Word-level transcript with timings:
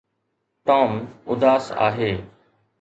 Tom 0.65 0.91
اداس 1.31 1.65
آهي. 1.87 2.13